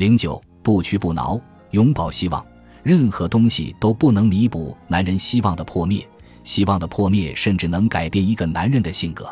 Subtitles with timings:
[0.00, 1.38] 零九，不屈不挠，
[1.72, 2.42] 永葆希望。
[2.82, 6.08] 任何东西都不能弥补男人希望的破灭，
[6.42, 9.28] 希望的破灭甚至能改变一个男人的性格。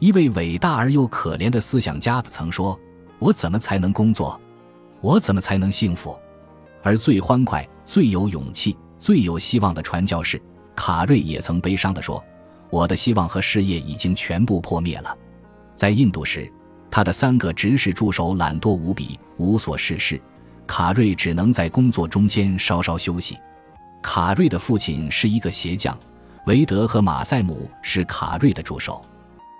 [0.00, 2.76] 一位伟大而又可怜的思想家曾说
[3.20, 4.40] ：“我怎么才能工作？
[5.00, 6.18] 我怎么才能幸福？”
[6.82, 10.42] 而最欢快、最有勇气、最有希望的传教士
[10.74, 12.20] 卡瑞也曾悲伤地说
[12.70, 15.16] ：“我的希望和事业已经全部破灭了。”
[15.76, 16.52] 在印度时，
[16.92, 20.20] 他的三个执事助手懒惰无比，无所事事。
[20.66, 23.38] 卡瑞只能在工作中间稍稍休息。
[24.02, 25.98] 卡瑞的父亲是一个鞋匠，
[26.44, 29.02] 维德和马赛姆是卡瑞的助手。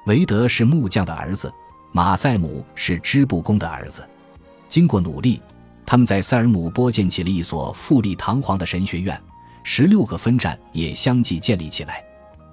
[0.04, 1.50] 维德是木匠的儿子，
[1.90, 4.06] 马赛姆是织布工的儿子。
[4.68, 5.40] 经过努力，
[5.86, 9.18] 他们在塞尔姆波建起了一所富丽堂皇的神学院，
[9.64, 12.04] 十六个分站也相继建立起来。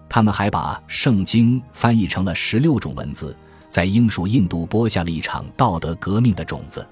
[0.07, 3.35] 他们还把圣经翻译成了十六种文字，
[3.69, 6.85] 在英属印度播下了一场道德革命的种子。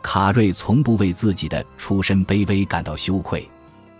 [0.00, 3.48] 卡瑞从不为自己的出身卑微感到羞愧。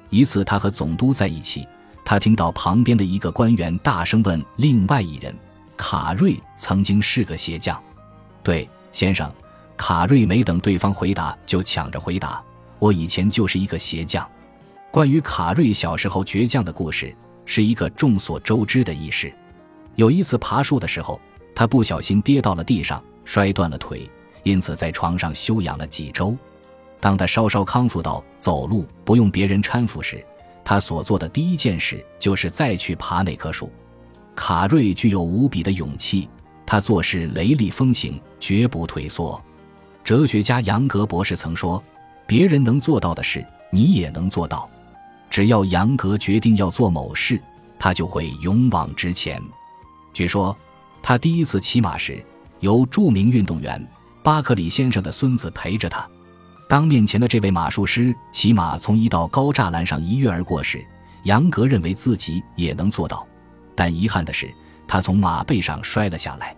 [0.08, 1.66] 一次，他和总督在一起，
[2.04, 5.34] 他听到旁边的一个官员大声问另外一人
[5.76, 7.80] ：“卡瑞曾经是个鞋匠
[8.42, 9.30] ？”“对，先生。”
[9.74, 12.40] 卡瑞没等对方回答，就抢着回答
[12.79, 14.29] ：“我以前就是一个鞋匠。”
[14.92, 17.12] 关于卡瑞小时候倔强的故事，
[17.46, 19.32] 是一个众所周知的轶事。
[19.96, 21.20] 有一次爬树的时候，
[21.63, 24.10] 他不小心跌到了地上，摔断了腿。
[24.43, 26.37] 因此，在床上休养了几周。
[26.99, 30.27] 当他稍稍康复到走路不用别人搀扶时，
[30.65, 33.71] 他所做的第一件事就是再去爬那棵树。
[34.35, 36.29] 卡瑞具有无比的勇气，
[36.66, 39.41] 他做事雷厉风行，绝不退缩。
[40.02, 41.80] 哲学家杨格博士曾说
[42.26, 44.69] ：“别人能做到的事，你也能做到。
[45.30, 47.41] 只要杨格决定要做某事，
[47.79, 49.41] 他就会勇往直前。”
[50.13, 50.54] 据说，
[51.02, 52.24] 他第一次骑马时，
[52.60, 53.86] 由著名运动员。
[54.22, 56.08] 巴克里先生的孙子陪着他，
[56.68, 60.80] 当面前的这位马术师骑马从一道高栅栏上一跃而过时，
[61.24, 63.26] 杨格认为自己也能做到，
[63.74, 64.48] 但遗憾的是，
[64.86, 66.54] 他从马背上摔了下来。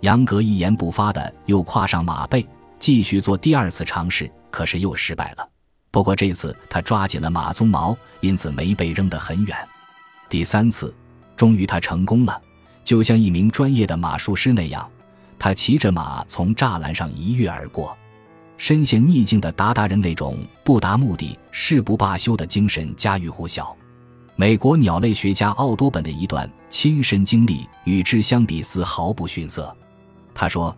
[0.00, 2.46] 杨格一言不发的又跨上马背，
[2.78, 5.48] 继续做第二次尝试，可是又失败了。
[5.90, 9.56] 不过这次他抓紧了马鬃毛，因此没被扔得很远。
[10.28, 10.94] 第三次，
[11.38, 12.38] 终于他成功了，
[12.88, 14.90] 就像一名专业的马术师那样。
[15.38, 17.94] 他骑着马从栅栏上一跃而过，
[18.56, 23.76] 身陷逆境的鞑靼人那种不达目的誓不罢休的精神家喻户晓。
[24.36, 29.76] 美国鸟类学家奥多本的一段亲身经历与之相比丝毫不逊色。
[30.34, 30.74] 他说：“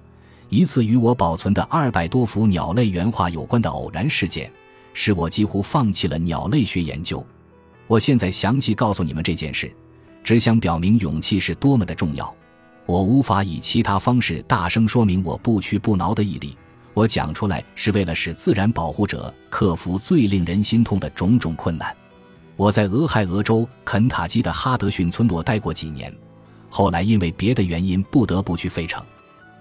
[0.51, 4.51] 一次与我保存的二百多幅鸟类原画有关的偶然事件，
[4.95, 7.25] 使我几乎放弃了鸟类学研究。
[7.87, 9.73] 我现在详细告诉你们这件事，
[10.23, 12.35] 只想表明勇气是多么的重要。”
[12.87, 16.57] 我无法以其他方式大声说明我不屈不挠的毅力。
[16.93, 21.95] 我讲出来是为了使自然保护者克服最令人心痛的种种困难。
[22.57, 26.13] 我在俄亥俄州肯塔基的哈德逊村落待过几年，
[26.69, 29.01] 后来因为别的原因不得不去费城。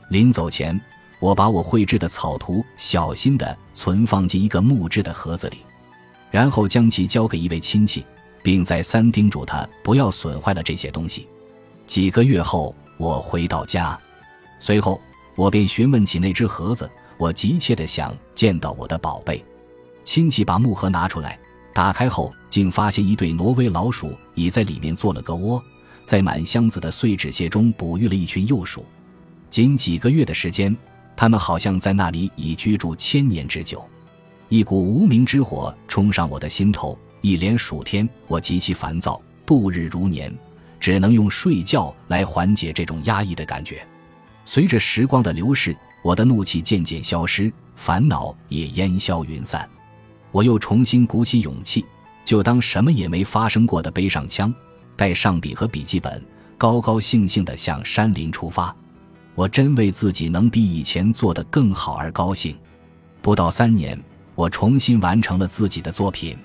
[0.09, 0.79] 临走前，
[1.21, 5.57] 我把我绘制的草图小心地存放进一个木质的盒子里，
[6.31, 8.03] 然后将其交给一位亲戚，
[8.49, 11.27] 并再三叮嘱他不要损坏了这些东西。
[11.85, 12.75] 几个月后。
[12.97, 13.97] 我回到家，
[14.59, 14.99] 随后
[15.33, 16.89] 我便询问起那只盒子。
[17.17, 19.41] 我急切地想见到我的宝贝。
[20.03, 21.39] 亲戚把木盒拿出来，
[21.73, 25.63] 打开后竟发现一对挪威老鼠已在里面做了个窝，
[26.03, 28.83] 在满箱子的碎纸屑中哺育了一群幼鼠。
[29.49, 30.75] 仅几个月的时间，
[31.15, 33.81] 它们好像在那里已居住千年之久。
[34.49, 40.33] 一股无名之火冲上我的心头，一连数天，我极其烦躁，度日如年。
[40.79, 43.85] 只能用睡觉来缓解这种压抑的感觉。
[44.45, 49.69] 随着时光的流逝，我的怒气渐渐消失，烦恼也烟消云散。
[50.31, 51.85] 我又重新鼓起勇气，
[52.23, 54.53] 就当什么也没发生过的背上枪，
[54.95, 56.23] 带上笔和笔记本，
[56.57, 58.73] 高高兴兴地向山林出发。
[59.35, 62.57] 我真为自己能比以前做得更好而高兴。
[63.21, 64.01] 不到三年，
[64.33, 66.37] 我重新完成了自己的作品。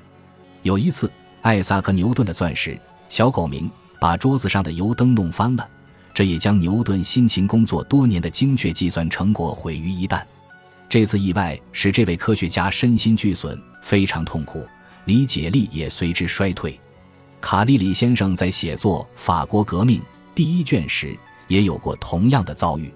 [0.65, 1.11] 有一次，
[1.43, 2.77] 艾萨克·牛顿的钻石
[3.09, 3.71] 小狗名。
[4.01, 5.67] 把桌子上的油灯弄翻了，
[6.13, 10.23] 这也将牛顿辛勤工作多年的精确计算成果毁于一旦。
[10.91, 14.67] 这次意外使这位科学家身心俱损，非常痛苦，
[15.07, 16.79] 理解力也随之衰退。
[17.41, 19.99] 卡利里先生在写作《法国革命》
[20.35, 21.17] 第一卷时
[21.49, 22.93] 也有过同样的遭遇。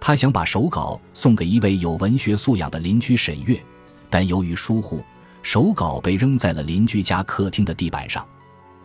[0.00, 3.60] 他想把手稿送给一位有文学素养的邻居审阅，
[4.08, 5.04] 但由于疏忽，
[5.48, 8.22] 手稿被扔在了邻居家客厅的地板上。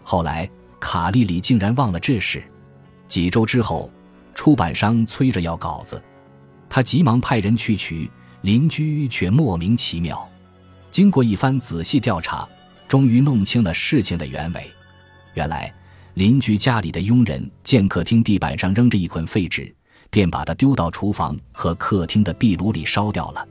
[0.01, 0.49] 后来。
[0.85, 2.43] 卡莉莉竟然忘了这事。
[3.07, 3.89] 几周之后，
[4.35, 6.03] 出版商催着要稿子，
[6.69, 8.11] 他急忙派人去取，
[8.41, 10.29] 邻居却莫名其妙。
[10.91, 12.45] 经过一番仔细调查，
[12.85, 14.69] 终于弄清了事情的原委。
[15.35, 15.73] 原来，
[16.15, 19.73] 邻居家里的佣人见客厅地板上扔着一捆废纸，
[20.09, 23.47] 便把它丢到厨房和客厅的壁炉里烧掉了。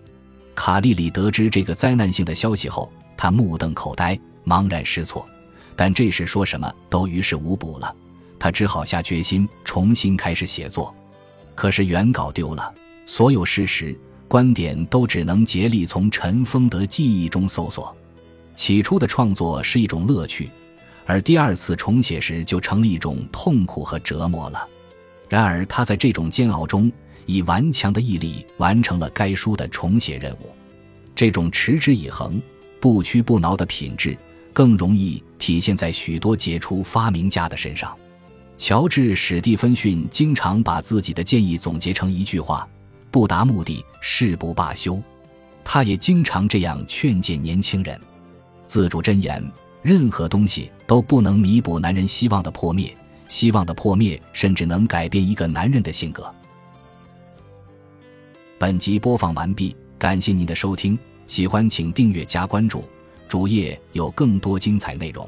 [0.55, 5.29] 卡莉里得知这个灾难性的消息后，他目瞪口呆，茫然失措。
[5.75, 7.94] 但这时说什么都于事无补了，
[8.38, 10.94] 他只好下决心重新开始写作。
[11.55, 12.73] 可是原稿丢了，
[13.06, 13.99] 所有事实、
[14.29, 17.94] 观点都只能竭力从陈风德记忆中搜索。
[18.55, 20.50] 起初的创作是一种乐趣，
[21.06, 24.69] 而第二次重写时就成了一种痛苦和折磨了。
[25.29, 26.93] 然而他在这种煎熬中，
[27.25, 30.50] 以顽强的毅力完成了该书的重写任务。
[31.14, 32.41] 这种持之以恒、
[32.82, 34.19] 不屈不挠的品质，
[34.52, 37.96] 更容易体现在许多杰出发明家的身上。
[38.58, 42.69] 乔治·史蒂芬逊经常把自己的建议总结成一句话
[43.08, 45.00] ：“不达目的誓不罢休。”
[45.62, 47.96] 他也经常这样劝诫年轻人。
[48.67, 49.40] 自主箴言：
[49.81, 52.93] 任何东西都不能弥补男人希望的破灭，
[53.28, 56.35] 希望的破灭甚至能改变一个男人的性格。
[58.58, 60.99] 本集播放完毕，感谢您的收听，
[61.32, 62.84] 喜欢请订阅加关注，
[63.26, 65.26] 主页有更多精彩内容。